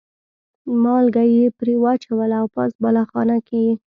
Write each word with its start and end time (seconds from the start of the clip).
مالګه 0.83 1.23
یې 1.35 1.45
پرې 1.57 1.73
واچوله 1.83 2.35
او 2.41 2.47
پاس 2.55 2.71
بالاخانه 2.83 3.37
کې 3.47 3.59
یې. 3.65 3.73